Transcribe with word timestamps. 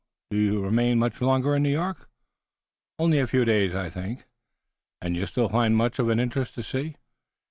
Do 0.31 0.37
you 0.39 0.63
remain 0.63 0.97
much 0.97 1.21
longer 1.21 1.55
in 1.55 1.61
New 1.61 1.69
York?" 1.69 2.09
"Only 2.97 3.19
a 3.19 3.27
few 3.27 3.45
days, 3.45 3.75
I 3.75 3.91
think." 3.91 4.25
"And 4.99 5.15
you 5.15 5.27
still 5.27 5.47
find 5.49 5.77
much 5.77 5.99
of 5.99 6.09
interest 6.09 6.55
to 6.55 6.63
see?" 6.63 6.95